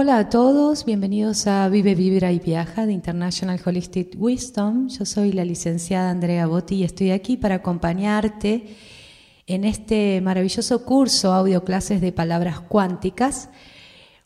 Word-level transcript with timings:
Hola 0.00 0.18
a 0.18 0.28
todos, 0.30 0.84
bienvenidos 0.84 1.48
a 1.48 1.68
Vive, 1.68 1.96
Vibra 1.96 2.30
y 2.30 2.38
Viaja 2.38 2.86
de 2.86 2.92
International 2.92 3.60
Holistic 3.64 4.14
Wisdom. 4.16 4.86
Yo 4.86 5.04
soy 5.04 5.32
la 5.32 5.44
licenciada 5.44 6.10
Andrea 6.10 6.46
Botti 6.46 6.76
y 6.76 6.84
estoy 6.84 7.10
aquí 7.10 7.36
para 7.36 7.56
acompañarte 7.56 8.76
en 9.48 9.64
este 9.64 10.20
maravilloso 10.20 10.84
curso 10.84 11.32
audio 11.32 11.64
clases 11.64 12.00
de 12.00 12.12
palabras 12.12 12.60
cuánticas. 12.60 13.50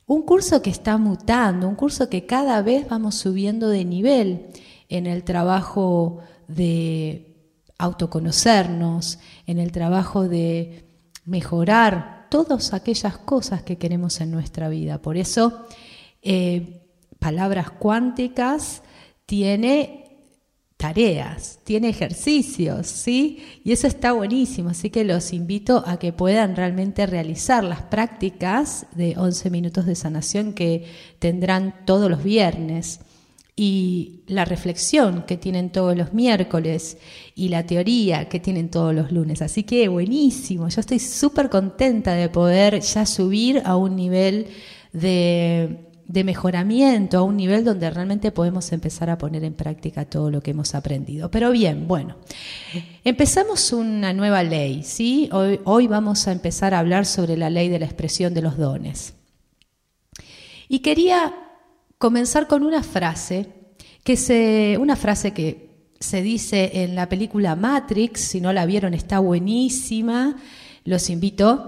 Un 0.04 0.20
curso 0.26 0.60
que 0.60 0.68
está 0.68 0.98
mutando, 0.98 1.66
un 1.66 1.74
curso 1.74 2.10
que 2.10 2.26
cada 2.26 2.60
vez 2.60 2.86
vamos 2.86 3.14
subiendo 3.14 3.70
de 3.70 3.86
nivel 3.86 4.48
en 4.90 5.06
el 5.06 5.24
trabajo 5.24 6.18
de 6.48 7.34
autoconocernos, 7.78 9.20
en 9.46 9.58
el 9.58 9.72
trabajo 9.72 10.28
de 10.28 10.84
mejorar 11.24 12.21
todas 12.32 12.72
aquellas 12.72 13.18
cosas 13.18 13.62
que 13.62 13.76
queremos 13.76 14.22
en 14.22 14.30
nuestra 14.30 14.70
vida. 14.70 15.02
Por 15.02 15.18
eso, 15.18 15.66
eh, 16.22 16.80
palabras 17.18 17.70
cuánticas 17.70 18.82
tiene 19.26 20.16
tareas, 20.78 21.58
tiene 21.62 21.90
ejercicios, 21.90 22.86
¿sí? 22.86 23.60
Y 23.64 23.72
eso 23.72 23.86
está 23.86 24.12
buenísimo, 24.12 24.70
así 24.70 24.88
que 24.88 25.04
los 25.04 25.34
invito 25.34 25.84
a 25.86 25.98
que 25.98 26.14
puedan 26.14 26.56
realmente 26.56 27.04
realizar 27.04 27.64
las 27.64 27.82
prácticas 27.82 28.86
de 28.92 29.14
11 29.18 29.50
minutos 29.50 29.84
de 29.84 29.94
sanación 29.94 30.54
que 30.54 30.86
tendrán 31.18 31.84
todos 31.84 32.10
los 32.10 32.24
viernes 32.24 33.00
y 33.64 34.24
la 34.26 34.44
reflexión 34.44 35.22
que 35.22 35.36
tienen 35.36 35.70
todos 35.70 35.96
los 35.96 36.12
miércoles 36.12 36.98
y 37.36 37.48
la 37.48 37.64
teoría 37.64 38.28
que 38.28 38.40
tienen 38.40 38.70
todos 38.70 38.92
los 38.92 39.12
lunes. 39.12 39.40
Así 39.40 39.62
que 39.62 39.86
buenísimo, 39.86 40.68
yo 40.68 40.80
estoy 40.80 40.98
súper 40.98 41.48
contenta 41.48 42.14
de 42.14 42.28
poder 42.28 42.80
ya 42.80 43.06
subir 43.06 43.62
a 43.64 43.76
un 43.76 43.94
nivel 43.94 44.48
de, 44.92 45.86
de, 46.08 46.24
mejoramiento, 46.24 47.18
a 47.18 47.22
un 47.22 47.36
nivel 47.36 47.62
donde 47.62 47.88
realmente 47.88 48.32
podemos 48.32 48.72
empezar 48.72 49.10
a 49.10 49.16
poner 49.16 49.44
en 49.44 49.54
práctica 49.54 50.06
todo 50.06 50.28
lo 50.28 50.40
que 50.40 50.50
hemos 50.50 50.74
aprendido. 50.74 51.30
Pero 51.30 51.52
bien, 51.52 51.86
bueno, 51.86 52.16
empezamos 53.04 53.72
una 53.72 54.12
nueva 54.12 54.42
ley, 54.42 54.82
¿sí? 54.82 55.28
Hoy, 55.30 55.60
hoy 55.62 55.86
vamos 55.86 56.26
a 56.26 56.32
empezar 56.32 56.74
a 56.74 56.80
hablar 56.80 57.06
sobre 57.06 57.36
la 57.36 57.48
ley 57.48 57.68
de 57.68 57.78
la 57.78 57.86
expresión 57.86 58.34
de 58.34 58.42
los 58.42 58.58
dones. 58.58 59.14
Y 60.68 60.80
quería 60.80 61.32
comenzar 62.02 62.48
con 62.48 62.64
una 62.64 62.82
frase, 62.82 63.46
que 64.02 64.16
se, 64.16 64.76
una 64.80 64.96
frase 64.96 65.32
que 65.32 65.70
se 66.00 66.20
dice 66.20 66.82
en 66.82 66.96
la 66.96 67.08
película 67.08 67.54
Matrix, 67.54 68.22
si 68.22 68.40
no 68.40 68.52
la 68.52 68.66
vieron 68.66 68.92
está 68.92 69.20
buenísima, 69.20 70.36
los 70.84 71.08
invito, 71.10 71.64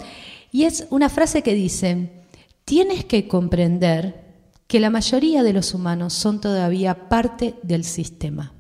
y 0.51 0.65
es 0.65 0.89
una 0.91 1.09
frase 1.09 1.43
que 1.43 1.55
dice, 1.55 2.25
tienes 2.65 3.05
que 3.05 3.29
comprender 3.29 4.25
que 4.67 4.81
la 4.81 4.91
mayoría 4.91 5.45
de 5.45 5.53
los 5.53 5.73
humanos 5.73 6.15
son 6.15 6.41
todavía 6.41 7.09
parte 7.09 7.55
del 7.63 7.85
sistema. 7.85 8.55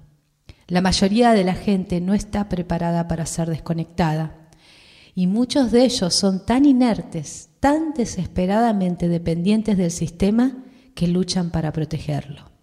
La 0.68 0.80
mayoría 0.80 1.32
de 1.32 1.42
la 1.42 1.54
gente 1.54 2.00
no 2.00 2.14
está 2.14 2.48
preparada 2.48 3.08
para 3.08 3.26
ser 3.26 3.50
desconectada 3.50 4.48
y 5.12 5.26
muchos 5.26 5.72
de 5.72 5.86
ellos 5.86 6.14
son 6.14 6.46
tan 6.46 6.66
inertes, 6.66 7.48
tan 7.58 7.94
desesperadamente 7.94 9.08
dependientes 9.08 9.76
del 9.76 9.90
sistema 9.90 10.60
que 10.94 11.08
luchan 11.08 11.50
para 11.50 11.72
protegerlo. 11.72 12.54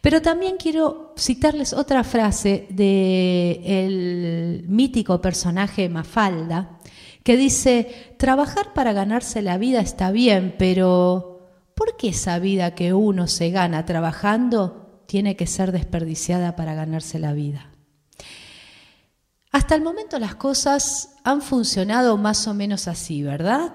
Pero 0.00 0.20
también 0.20 0.56
quiero 0.56 1.14
citarles 1.16 1.72
otra 1.72 2.02
frase 2.02 2.66
del 2.70 4.64
mítico 4.68 5.20
personaje 5.20 5.88
Mafalda, 5.88 6.80
que 7.22 7.36
dice, 7.36 8.14
trabajar 8.18 8.72
para 8.74 8.92
ganarse 8.92 9.42
la 9.42 9.58
vida 9.58 9.80
está 9.80 10.10
bien, 10.10 10.56
pero 10.58 11.48
¿por 11.76 11.96
qué 11.96 12.08
esa 12.08 12.40
vida 12.40 12.74
que 12.74 12.94
uno 12.94 13.28
se 13.28 13.50
gana 13.50 13.86
trabajando 13.86 15.04
tiene 15.06 15.36
que 15.36 15.46
ser 15.46 15.70
desperdiciada 15.70 16.56
para 16.56 16.74
ganarse 16.74 17.20
la 17.20 17.32
vida? 17.32 17.70
Hasta 19.52 19.76
el 19.76 19.82
momento 19.82 20.18
las 20.18 20.34
cosas 20.34 21.10
han 21.22 21.42
funcionado 21.42 22.16
más 22.16 22.48
o 22.48 22.54
menos 22.54 22.88
así, 22.88 23.22
¿verdad? 23.22 23.74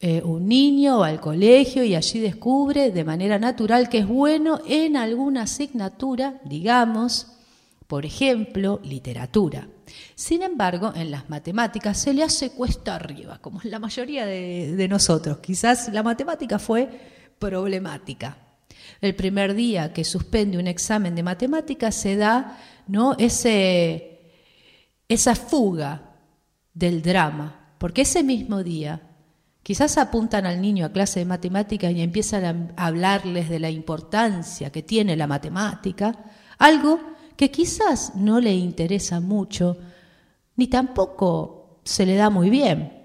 Eh, 0.00 0.22
un 0.24 0.46
niño 0.46 1.00
va 1.00 1.08
al 1.08 1.20
colegio 1.20 1.82
y 1.82 1.96
allí 1.96 2.20
descubre 2.20 2.92
de 2.92 3.04
manera 3.04 3.38
natural 3.40 3.88
que 3.88 3.98
es 3.98 4.06
bueno 4.06 4.60
en 4.66 4.96
alguna 4.96 5.42
asignatura, 5.42 6.40
digamos, 6.44 7.32
por 7.88 8.06
ejemplo, 8.06 8.80
literatura. 8.84 9.66
Sin 10.14 10.42
embargo, 10.42 10.92
en 10.94 11.10
las 11.10 11.28
matemáticas 11.28 11.98
se 11.98 12.14
le 12.14 12.22
hace 12.22 12.50
cuesta 12.50 12.94
arriba, 12.94 13.38
como 13.40 13.60
la 13.64 13.80
mayoría 13.80 14.24
de, 14.24 14.86
nosotros. 14.88 15.38
Quizás 15.38 15.92
la 15.92 16.04
matemática 16.04 16.60
fue 16.60 16.88
problemática. 17.38 18.36
El 19.00 19.16
primer 19.16 19.54
día 19.54 19.92
que 19.92 20.04
suspende 20.04 20.58
un 20.58 20.68
examen 20.68 21.14
de 21.14 21.22
matemáticas 21.22 21.94
se 21.94 22.16
da 22.16 22.58
¿no? 22.88 23.14
Ese, 23.18 24.20
esa 25.08 25.34
fuga 25.34 26.14
del 26.74 27.02
drama, 27.02 27.74
porque 27.78 28.02
ese 28.02 28.22
mismo 28.22 28.62
día 28.62 29.07
Quizás 29.62 29.98
apuntan 29.98 30.46
al 30.46 30.62
niño 30.62 30.86
a 30.86 30.92
clase 30.92 31.20
de 31.20 31.26
matemática 31.26 31.90
y 31.90 32.00
empiezan 32.00 32.72
a 32.76 32.86
hablarles 32.86 33.48
de 33.48 33.58
la 33.58 33.70
importancia 33.70 34.70
que 34.70 34.82
tiene 34.82 35.16
la 35.16 35.26
matemática, 35.26 36.14
algo 36.58 37.00
que 37.36 37.50
quizás 37.50 38.14
no 38.14 38.40
le 38.40 38.54
interesa 38.54 39.20
mucho, 39.20 39.76
ni 40.56 40.66
tampoco 40.66 41.80
se 41.84 42.04
le 42.04 42.16
da 42.16 42.30
muy 42.30 42.50
bien 42.50 42.98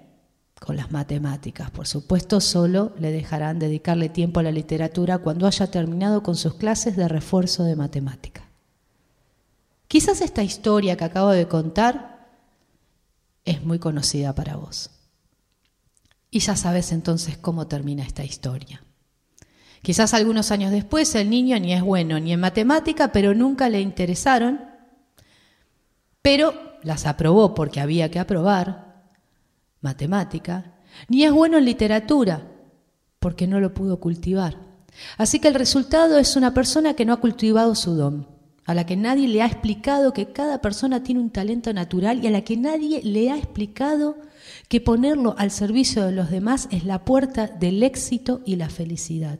con 0.58 0.76
las 0.76 0.90
matemáticas. 0.90 1.70
Por 1.70 1.86
supuesto, 1.86 2.40
solo 2.40 2.92
le 2.98 3.12
dejarán 3.12 3.58
dedicarle 3.58 4.08
tiempo 4.08 4.40
a 4.40 4.42
la 4.42 4.50
literatura 4.50 5.18
cuando 5.18 5.46
haya 5.46 5.70
terminado 5.70 6.22
con 6.22 6.36
sus 6.36 6.54
clases 6.54 6.96
de 6.96 7.06
refuerzo 7.06 7.64
de 7.64 7.76
matemática. 7.76 8.48
Quizás 9.86 10.22
esta 10.22 10.42
historia 10.42 10.96
que 10.96 11.04
acabo 11.04 11.30
de 11.30 11.46
contar 11.46 12.28
es 13.44 13.62
muy 13.62 13.78
conocida 13.78 14.34
para 14.34 14.56
vos. 14.56 14.90
Y 16.34 16.40
ya 16.40 16.56
sabes 16.56 16.90
entonces 16.90 17.38
cómo 17.38 17.68
termina 17.68 18.02
esta 18.02 18.24
historia. 18.24 18.82
Quizás 19.82 20.14
algunos 20.14 20.50
años 20.50 20.72
después 20.72 21.14
el 21.14 21.30
niño 21.30 21.56
ni 21.60 21.72
es 21.72 21.80
bueno 21.80 22.18
ni 22.18 22.32
en 22.32 22.40
matemática, 22.40 23.12
pero 23.12 23.36
nunca 23.36 23.68
le 23.68 23.80
interesaron, 23.80 24.60
pero 26.22 26.52
las 26.82 27.06
aprobó 27.06 27.54
porque 27.54 27.80
había 27.80 28.10
que 28.10 28.18
aprobar 28.18 29.04
matemática, 29.80 30.74
ni 31.06 31.22
es 31.22 31.30
bueno 31.30 31.58
en 31.58 31.66
literatura 31.66 32.50
porque 33.20 33.46
no 33.46 33.60
lo 33.60 33.72
pudo 33.72 34.00
cultivar. 34.00 34.56
Así 35.16 35.38
que 35.38 35.46
el 35.46 35.54
resultado 35.54 36.18
es 36.18 36.34
una 36.34 36.52
persona 36.52 36.94
que 36.94 37.04
no 37.04 37.12
ha 37.12 37.20
cultivado 37.20 37.76
su 37.76 37.94
don, 37.94 38.26
a 38.66 38.74
la 38.74 38.86
que 38.86 38.96
nadie 38.96 39.28
le 39.28 39.42
ha 39.42 39.46
explicado 39.46 40.12
que 40.12 40.32
cada 40.32 40.60
persona 40.60 41.02
tiene 41.02 41.20
un 41.20 41.30
talento 41.30 41.72
natural 41.72 42.22
y 42.22 42.26
a 42.26 42.30
la 42.30 42.42
que 42.42 42.56
nadie 42.56 43.02
le 43.02 43.30
ha 43.30 43.36
explicado 43.36 44.16
que 44.68 44.80
ponerlo 44.80 45.34
al 45.38 45.50
servicio 45.50 46.04
de 46.04 46.12
los 46.12 46.30
demás 46.30 46.68
es 46.70 46.84
la 46.84 47.04
puerta 47.04 47.46
del 47.46 47.82
éxito 47.82 48.42
y 48.44 48.56
la 48.56 48.68
felicidad. 48.68 49.38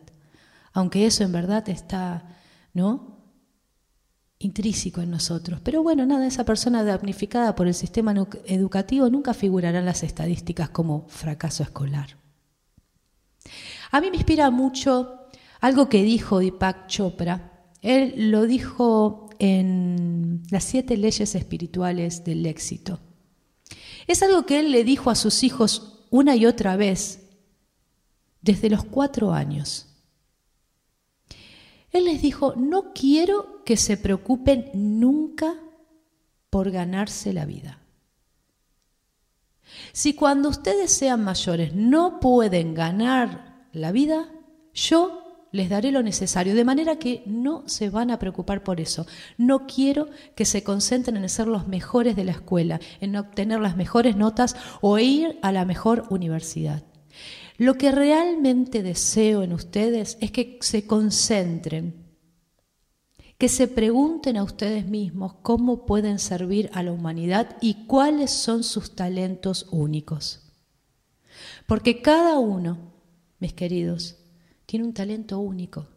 Aunque 0.73 1.07
eso 1.07 1.25
en 1.25 1.33
verdad 1.33 1.69
está, 1.69 2.37
¿no? 2.73 3.15
intrínseco 4.39 5.01
en 5.01 5.11
nosotros. 5.11 5.61
Pero 5.63 5.83
bueno, 5.83 6.05
nada, 6.07 6.27
esa 6.27 6.45
persona 6.45 6.85
damnificada 6.85 7.55
por 7.55 7.67
el 7.67 7.75
sistema 7.75 8.15
educativo 8.47 9.09
nunca 9.09 9.33
figurará 9.35 9.79
en 9.79 9.87
las 9.87 10.03
estadísticas 10.03 10.69
como 10.69 11.07
fracaso 11.09 11.63
escolar. 11.63 12.19
A 13.91 14.01
mí 14.01 14.11
me 14.11 14.17
inspira 14.17 14.51
mucho 14.51 15.29
algo 15.61 15.89
que 15.89 16.03
dijo 16.03 16.41
Deepak 16.41 16.87
Chopra. 16.89 17.54
Él 17.85 18.31
lo 18.31 18.47
dijo 18.47 19.29
en 19.39 20.43
las 20.49 20.65
siete 20.65 20.97
leyes 20.97 21.35
espirituales 21.35 22.25
del 22.25 22.47
éxito. 22.47 22.99
Es 24.07 24.23
algo 24.23 24.47
que 24.47 24.59
él 24.59 24.73
le 24.73 24.85
dijo 24.85 25.11
a 25.11 25.15
sus 25.15 25.43
hijos 25.43 26.07
una 26.09 26.35
y 26.35 26.47
otra 26.47 26.77
vez 26.77 27.29
desde 28.41 28.71
los 28.71 28.85
cuatro 28.85 29.35
años. 29.35 29.87
Él 31.91 32.07
les 32.07 32.23
dijo, 32.23 32.55
no 32.57 32.95
quiero 32.95 33.63
que 33.67 33.77
se 33.77 33.99
preocupen 33.99 34.71
nunca 34.73 35.55
por 36.49 36.71
ganarse 36.71 37.35
la 37.35 37.45
vida. 37.45 37.81
Si 39.93 40.15
cuando 40.15 40.49
ustedes 40.49 40.91
sean 40.91 41.23
mayores 41.23 41.75
no 41.75 42.19
pueden 42.19 42.73
ganar 42.73 43.69
la 43.73 43.93
vida, 43.93 44.31
yo 44.73 45.24
les 45.55 45.69
daré 45.69 45.93
lo 45.93 46.03
necesario, 46.03 46.53
de 46.57 46.65
manera 46.65 46.97
que 46.97 47.23
no 47.27 47.63
se 47.67 47.89
van 47.89 48.11
a 48.11 48.19
preocupar 48.19 48.65
por 48.65 48.81
eso. 48.81 49.07
No 49.39 49.69
quiero 49.69 50.09
que 50.35 50.47
se 50.47 50.65
concentren 50.65 51.17
en 51.17 51.29
ser 51.29 51.47
los 51.47 51.69
mejores 51.69 52.17
de 52.17 52.25
la 52.25 52.33
escuela, 52.33 52.81
en 53.01 53.15
obtener 53.15 53.61
las 53.61 53.77
mejores 53.77 54.17
notas 54.17 54.57
o 54.81 54.99
ir 54.99 55.39
a 55.43 55.53
la 55.53 55.65
mejor 55.65 56.07
universidad. 56.11 56.83
Lo 57.57 57.75
que 57.75 57.93
realmente 57.93 58.83
deseo 58.83 59.45
en 59.45 59.53
ustedes 59.53 60.19
es 60.21 60.33
que 60.33 60.59
se 60.61 60.89
concentren, 60.89 62.05
que 63.39 63.49
se 63.49 63.69
pregunten 63.69 64.37
a 64.37 64.43
ustedes 64.43 64.89
mismos 64.89 65.35
cómo 65.43 65.87
pueden 65.87 66.19
servir 66.19 66.69
a 66.73 66.83
la 66.83 66.91
humanidad 66.91 67.57
y 67.61 67.87
cuáles 67.87 68.33
son 68.33 68.65
sus 68.65 68.97
talentos 68.97 69.69
únicos. 69.71 70.53
Porque 71.69 72.03
cada 72.03 72.41
uno, 72.41 72.93
mis 73.39 73.53
queridos, 73.53 74.17
tiene 74.67 74.85
un 74.85 74.95
talento 74.95 75.39
único, 75.39 75.89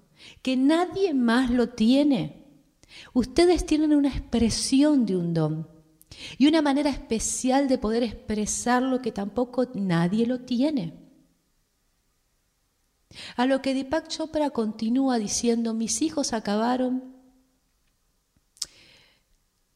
que 0.42 0.58
nadie 0.58 1.14
más 1.14 1.50
lo 1.50 1.69
tiene. 1.69 2.46
Ustedes 3.14 3.66
tienen 3.66 3.94
una 3.94 4.10
expresión 4.10 5.06
de 5.06 5.16
un 5.16 5.34
don 5.34 5.68
y 6.38 6.48
una 6.48 6.62
manera 6.62 6.90
especial 6.90 7.68
de 7.68 7.78
poder 7.78 8.04
expresar 8.04 8.81
lo 8.81 9.02
que 9.02 9.12
tampoco 9.12 9.69
nadie 9.74 10.25
lo 10.25 10.42
tiene. 10.42 10.94
A 13.36 13.46
lo 13.46 13.62
que 13.62 13.74
Deepak 13.74 14.08
Chopra 14.08 14.50
continúa 14.50 15.18
diciendo, 15.18 15.74
mis 15.74 16.02
hijos 16.02 16.34
acabaron 16.34 17.16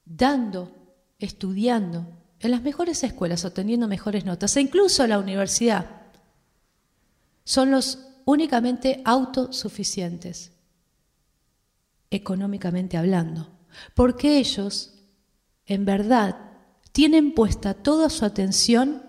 dando, 0.05 0.71
estudiando 1.19 2.07
en 2.39 2.51
las 2.51 2.61
mejores 2.61 3.03
escuelas, 3.03 3.45
obteniendo 3.45 3.87
mejores 3.87 4.25
notas, 4.25 4.55
e 4.57 4.61
incluso 4.61 5.05
la 5.07 5.19
universidad. 5.19 6.01
Son 7.43 7.71
los 7.71 8.10
únicamente 8.25 9.01
autosuficientes, 9.05 10.51
económicamente 12.09 12.97
hablando, 12.97 13.49
porque 13.95 14.37
ellos, 14.37 14.93
en 15.65 15.85
verdad, 15.85 16.35
tienen 16.91 17.33
puesta 17.33 17.73
toda 17.73 18.09
su 18.09 18.25
atención 18.25 19.03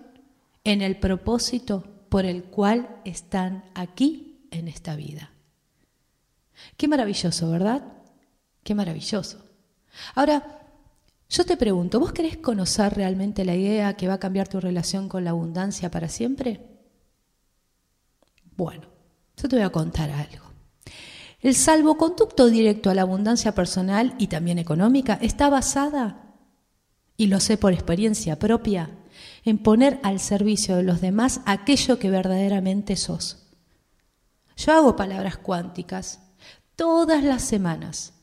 en 0.63 0.81
el 0.81 0.99
propósito 0.99 1.83
por 2.09 2.25
el 2.25 2.43
cual 2.43 3.01
están 3.05 3.65
aquí 3.75 4.47
en 4.51 4.67
esta 4.67 4.95
vida. 4.95 5.31
Qué 6.77 6.87
maravilloso, 6.87 7.49
¿verdad? 7.49 7.83
Qué 8.63 8.75
maravilloso. 8.75 9.43
Ahora, 10.15 10.59
yo 11.29 11.45
te 11.45 11.57
pregunto, 11.57 11.99
¿vos 11.99 12.13
querés 12.13 12.37
conocer 12.37 12.93
realmente 12.93 13.43
la 13.43 13.55
idea 13.55 13.95
que 13.95 14.07
va 14.07 14.15
a 14.15 14.19
cambiar 14.19 14.47
tu 14.47 14.59
relación 14.59 15.09
con 15.09 15.23
la 15.23 15.31
abundancia 15.31 15.89
para 15.89 16.07
siempre? 16.07 16.61
Bueno, 18.55 18.92
yo 19.37 19.49
te 19.49 19.55
voy 19.55 19.65
a 19.65 19.71
contar 19.71 20.09
algo. 20.11 20.43
El 21.39 21.55
salvoconducto 21.55 22.49
directo 22.49 22.89
a 22.89 22.95
la 22.95 23.01
abundancia 23.01 23.53
personal 23.53 24.15
y 24.17 24.27
también 24.27 24.59
económica 24.59 25.19
está 25.21 25.49
basada, 25.49 26.35
y 27.17 27.27
lo 27.27 27.39
sé 27.39 27.57
por 27.57 27.73
experiencia 27.73 28.39
propia, 28.39 28.89
en 29.43 29.57
poner 29.57 29.99
al 30.03 30.19
servicio 30.19 30.75
de 30.77 30.83
los 30.83 31.01
demás 31.01 31.41
aquello 31.45 31.99
que 31.99 32.09
verdaderamente 32.09 32.95
sos. 32.95 33.43
Yo 34.55 34.73
hago 34.73 34.95
palabras 34.95 35.37
cuánticas 35.37 36.19
todas 36.75 37.23
las 37.23 37.43
semanas 37.43 38.13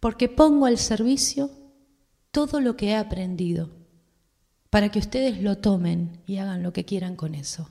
porque 0.00 0.28
pongo 0.28 0.66
al 0.66 0.78
servicio 0.78 1.50
todo 2.30 2.60
lo 2.60 2.76
que 2.76 2.88
he 2.88 2.96
aprendido 2.96 3.70
para 4.70 4.90
que 4.90 4.98
ustedes 4.98 5.42
lo 5.42 5.58
tomen 5.58 6.22
y 6.26 6.38
hagan 6.38 6.62
lo 6.62 6.72
que 6.72 6.84
quieran 6.84 7.16
con 7.16 7.34
eso. 7.34 7.68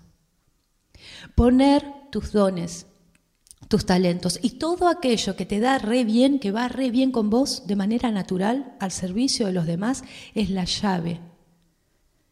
Poner 1.35 1.85
tus 2.11 2.31
dones, 2.31 2.87
tus 3.67 3.85
talentos 3.85 4.39
y 4.41 4.51
todo 4.51 4.87
aquello 4.87 5.35
que 5.35 5.45
te 5.45 5.59
da 5.59 5.77
re 5.77 6.03
bien, 6.03 6.39
que 6.39 6.51
va 6.51 6.67
re 6.67 6.91
bien 6.91 7.11
con 7.11 7.29
vos 7.29 7.67
de 7.67 7.75
manera 7.75 8.11
natural 8.11 8.75
al 8.79 8.91
servicio 8.91 9.47
de 9.47 9.53
los 9.53 9.65
demás, 9.65 10.03
es 10.35 10.49
la 10.49 10.65
llave 10.65 11.19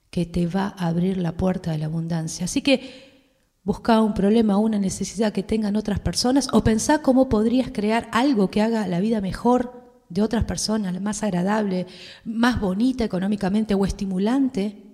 que 0.09 0.25
te 0.25 0.47
va 0.47 0.73
a 0.77 0.87
abrir 0.87 1.17
la 1.17 1.33
puerta 1.33 1.71
de 1.71 1.77
la 1.77 1.87
abundancia. 1.87 2.45
Así 2.45 2.61
que 2.61 3.59
busca 3.63 4.01
un 4.01 4.13
problema 4.13 4.57
una 4.57 4.79
necesidad 4.79 5.33
que 5.33 5.43
tengan 5.43 5.75
otras 5.75 5.99
personas 5.99 6.47
o 6.53 6.63
pensá 6.63 7.01
cómo 7.01 7.27
podrías 7.27 7.71
crear 7.71 8.07
algo 8.11 8.49
que 8.49 8.61
haga 8.61 8.87
la 8.87 9.01
vida 9.01 9.19
mejor 9.19 9.83
de 10.07 10.21
otras 10.21 10.45
personas, 10.45 11.01
más 11.01 11.23
agradable, 11.23 11.87
más 12.23 12.61
bonita 12.61 13.03
económicamente 13.03 13.73
o 13.73 13.85
estimulante 13.85 14.84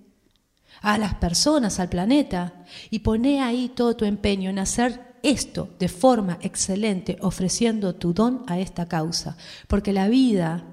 a 0.81 0.97
las 0.97 1.15
personas, 1.15 1.79
al 1.79 1.89
planeta, 1.89 2.65
y 2.89 2.99
poné 2.99 3.41
ahí 3.41 3.69
todo 3.69 3.95
tu 3.95 4.05
empeño 4.05 4.49
en 4.49 4.59
hacer 4.59 5.15
esto 5.23 5.69
de 5.79 5.87
forma 5.87 6.37
excelente, 6.41 7.17
ofreciendo 7.21 7.95
tu 7.95 8.13
don 8.13 8.43
a 8.47 8.59
esta 8.59 8.87
causa, 8.87 9.37
porque 9.67 9.93
la 9.93 10.07
vida 10.07 10.63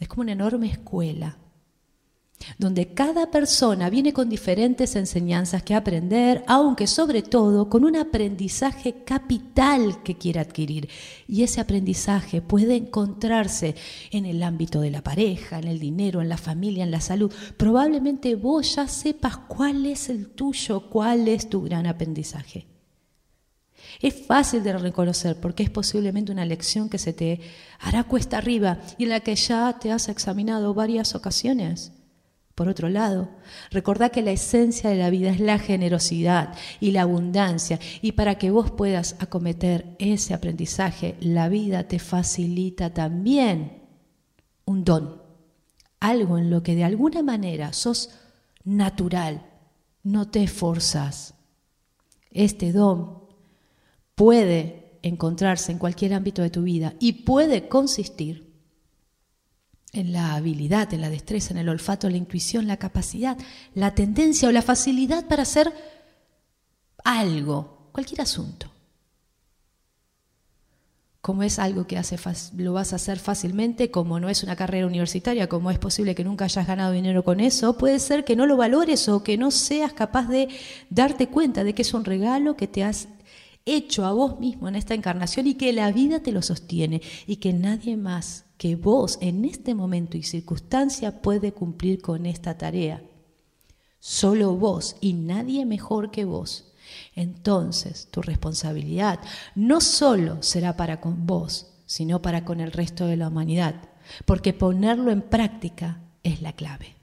es 0.00 0.08
como 0.08 0.22
una 0.22 0.32
enorme 0.32 0.70
escuela 0.70 1.36
donde 2.56 2.94
cada 2.94 3.30
persona 3.30 3.90
viene 3.90 4.12
con 4.12 4.28
diferentes 4.28 4.96
enseñanzas 4.96 5.62
que 5.62 5.74
aprender, 5.74 6.44
aunque 6.46 6.86
sobre 6.86 7.22
todo 7.22 7.68
con 7.68 7.84
un 7.84 7.96
aprendizaje 7.96 9.04
capital 9.04 10.02
que 10.02 10.16
quiere 10.16 10.40
adquirir. 10.40 10.88
Y 11.26 11.42
ese 11.42 11.60
aprendizaje 11.60 12.40
puede 12.40 12.76
encontrarse 12.76 13.74
en 14.10 14.26
el 14.26 14.42
ámbito 14.42 14.80
de 14.80 14.90
la 14.90 15.02
pareja, 15.02 15.58
en 15.58 15.68
el 15.68 15.78
dinero, 15.78 16.20
en 16.20 16.28
la 16.28 16.38
familia, 16.38 16.84
en 16.84 16.90
la 16.90 17.00
salud. 17.00 17.32
Probablemente 17.56 18.34
vos 18.34 18.76
ya 18.76 18.88
sepas 18.88 19.36
cuál 19.36 19.86
es 19.86 20.08
el 20.08 20.30
tuyo, 20.30 20.88
cuál 20.88 21.28
es 21.28 21.48
tu 21.48 21.62
gran 21.62 21.86
aprendizaje. 21.86 22.66
Es 24.00 24.26
fácil 24.26 24.62
de 24.62 24.76
reconocer 24.76 25.40
porque 25.40 25.62
es 25.62 25.70
posiblemente 25.70 26.30
una 26.30 26.44
lección 26.44 26.88
que 26.88 26.98
se 26.98 27.12
te 27.12 27.40
hará 27.80 28.04
cuesta 28.04 28.38
arriba 28.38 28.80
y 28.96 29.04
en 29.04 29.10
la 29.10 29.20
que 29.20 29.34
ya 29.34 29.78
te 29.80 29.90
has 29.90 30.08
examinado 30.08 30.74
varias 30.74 31.14
ocasiones. 31.14 31.92
Por 32.58 32.68
otro 32.68 32.88
lado, 32.88 33.28
recordá 33.70 34.08
que 34.08 34.20
la 34.20 34.32
esencia 34.32 34.90
de 34.90 34.96
la 34.96 35.10
vida 35.10 35.30
es 35.30 35.38
la 35.38 35.60
generosidad 35.60 36.56
y 36.80 36.90
la 36.90 37.02
abundancia, 37.02 37.78
y 38.02 38.10
para 38.10 38.36
que 38.36 38.50
vos 38.50 38.72
puedas 38.72 39.14
acometer 39.20 39.94
ese 40.00 40.34
aprendizaje, 40.34 41.14
la 41.20 41.48
vida 41.48 41.86
te 41.86 42.00
facilita 42.00 42.92
también 42.92 43.84
un 44.64 44.82
don, 44.82 45.22
algo 46.00 46.36
en 46.36 46.50
lo 46.50 46.64
que 46.64 46.74
de 46.74 46.82
alguna 46.82 47.22
manera 47.22 47.72
sos 47.72 48.10
natural, 48.64 49.46
no 50.02 50.28
te 50.28 50.42
esforzas. 50.42 51.34
Este 52.32 52.72
don 52.72 53.22
puede 54.16 54.98
encontrarse 55.02 55.70
en 55.70 55.78
cualquier 55.78 56.12
ámbito 56.12 56.42
de 56.42 56.50
tu 56.50 56.62
vida 56.62 56.94
y 56.98 57.22
puede 57.22 57.68
consistir 57.68 58.47
en 59.92 60.12
la 60.12 60.34
habilidad, 60.34 60.92
en 60.92 61.00
la 61.00 61.10
destreza, 61.10 61.52
en 61.52 61.58
el 61.58 61.68
olfato, 61.68 62.10
la 62.10 62.16
intuición, 62.16 62.66
la 62.66 62.76
capacidad, 62.76 63.38
la 63.74 63.94
tendencia 63.94 64.48
o 64.48 64.52
la 64.52 64.62
facilidad 64.62 65.26
para 65.26 65.42
hacer 65.42 65.72
algo, 67.04 67.88
cualquier 67.92 68.20
asunto. 68.20 68.70
Como 71.20 71.42
es 71.42 71.58
algo 71.58 71.86
que 71.86 72.00
lo 72.56 72.72
vas 72.72 72.92
a 72.92 72.96
hacer 72.96 73.18
fácilmente, 73.18 73.90
como 73.90 74.20
no 74.20 74.28
es 74.28 74.42
una 74.42 74.56
carrera 74.56 74.86
universitaria, 74.86 75.48
como 75.48 75.70
es 75.70 75.78
posible 75.78 76.14
que 76.14 76.24
nunca 76.24 76.44
hayas 76.44 76.66
ganado 76.66 76.92
dinero 76.92 77.24
con 77.24 77.40
eso, 77.40 77.76
puede 77.76 77.98
ser 77.98 78.24
que 78.24 78.36
no 78.36 78.46
lo 78.46 78.56
valores 78.56 79.08
o 79.08 79.22
que 79.22 79.36
no 79.36 79.50
seas 79.50 79.92
capaz 79.92 80.28
de 80.28 80.48
darte 80.90 81.28
cuenta 81.28 81.64
de 81.64 81.74
que 81.74 81.82
es 81.82 81.92
un 81.92 82.04
regalo 82.04 82.56
que 82.56 82.68
te 82.68 82.84
has 82.84 83.08
hecho 83.66 84.06
a 84.06 84.12
vos 84.12 84.40
mismo 84.40 84.68
en 84.68 84.76
esta 84.76 84.94
encarnación 84.94 85.46
y 85.46 85.54
que 85.54 85.72
la 85.72 85.92
vida 85.92 86.20
te 86.20 86.32
lo 86.32 86.40
sostiene 86.40 87.02
y 87.26 87.36
que 87.36 87.52
nadie 87.52 87.96
más 87.96 88.46
que 88.58 88.74
vos 88.74 89.18
en 89.22 89.44
este 89.44 89.74
momento 89.74 90.16
y 90.16 90.22
circunstancia 90.24 91.22
puede 91.22 91.52
cumplir 91.52 92.02
con 92.02 92.26
esta 92.26 92.58
tarea. 92.58 93.02
Solo 94.00 94.54
vos 94.56 94.96
y 95.00 95.12
nadie 95.14 95.64
mejor 95.64 96.10
que 96.10 96.24
vos. 96.24 96.72
Entonces 97.14 98.08
tu 98.10 98.20
responsabilidad 98.20 99.20
no 99.54 99.80
solo 99.80 100.42
será 100.42 100.76
para 100.76 101.00
con 101.00 101.26
vos, 101.26 101.72
sino 101.86 102.20
para 102.20 102.44
con 102.44 102.60
el 102.60 102.72
resto 102.72 103.06
de 103.06 103.16
la 103.16 103.28
humanidad, 103.28 103.76
porque 104.26 104.52
ponerlo 104.52 105.12
en 105.12 105.22
práctica 105.22 106.00
es 106.22 106.42
la 106.42 106.52
clave. 106.52 106.96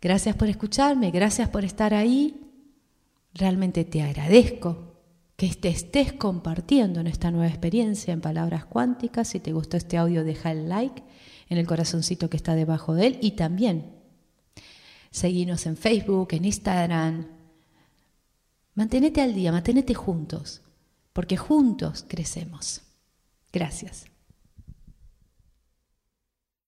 Gracias 0.00 0.34
por 0.36 0.48
escucharme, 0.48 1.10
gracias 1.10 1.50
por 1.50 1.64
estar 1.64 1.92
ahí. 1.92 2.40
Realmente 3.34 3.84
te 3.84 4.02
agradezco 4.02 4.89
que 5.40 5.48
te 5.54 5.70
estés 5.70 6.12
compartiendo 6.12 7.00
en 7.00 7.06
esta 7.06 7.30
nueva 7.30 7.48
experiencia 7.48 8.12
en 8.12 8.20
palabras 8.20 8.66
cuánticas. 8.66 9.28
Si 9.28 9.40
te 9.40 9.54
gustó 9.54 9.78
este 9.78 9.96
audio, 9.96 10.22
deja 10.22 10.52
el 10.52 10.68
like 10.68 11.02
en 11.48 11.56
el 11.56 11.66
corazoncito 11.66 12.28
que 12.28 12.36
está 12.36 12.54
debajo 12.54 12.92
de 12.92 13.06
él 13.06 13.18
y 13.22 13.30
también 13.30 13.90
seguinos 15.10 15.64
en 15.64 15.78
Facebook, 15.78 16.28
en 16.32 16.44
Instagram. 16.44 17.26
Mantenete 18.74 19.22
al 19.22 19.32
día, 19.32 19.50
mantenete 19.50 19.94
juntos, 19.94 20.60
porque 21.14 21.38
juntos 21.38 22.04
crecemos. 22.06 22.82
Gracias. 23.50 24.08